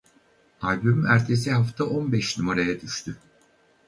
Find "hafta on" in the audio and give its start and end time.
1.51-2.11